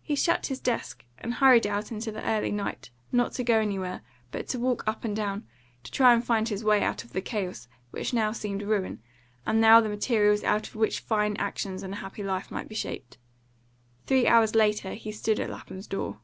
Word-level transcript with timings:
He 0.00 0.14
shut 0.14 0.46
his 0.46 0.60
desk 0.60 1.04
and 1.18 1.34
hurried 1.34 1.66
out 1.66 1.90
into 1.90 2.12
the 2.12 2.24
early 2.24 2.52
night, 2.52 2.90
not 3.10 3.32
to 3.32 3.42
go 3.42 3.58
anywhere, 3.58 4.00
but 4.30 4.46
to 4.50 4.60
walk 4.60 4.86
up 4.86 5.04
and 5.04 5.16
down, 5.16 5.44
to 5.82 5.90
try 5.90 6.14
to 6.14 6.20
find 6.20 6.48
his 6.48 6.62
way 6.62 6.82
out 6.84 7.02
of 7.02 7.12
the 7.12 7.20
chaos, 7.20 7.66
which 7.90 8.14
now 8.14 8.30
seemed 8.30 8.62
ruin, 8.62 9.02
and 9.44 9.60
now 9.60 9.80
the 9.80 9.88
materials 9.88 10.44
out 10.44 10.68
of 10.68 10.76
which 10.76 11.00
fine 11.00 11.34
actions 11.38 11.82
and 11.82 11.94
a 11.94 11.96
happy 11.96 12.22
life 12.22 12.52
might 12.52 12.68
be 12.68 12.76
shaped. 12.76 13.18
Three 14.06 14.28
hours 14.28 14.54
later 14.54 14.94
he 14.94 15.10
stood 15.10 15.40
at 15.40 15.50
Lapham's 15.50 15.88
door. 15.88 16.20